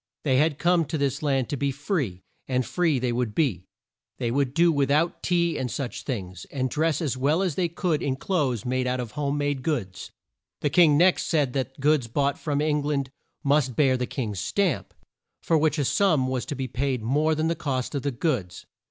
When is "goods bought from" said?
11.79-12.61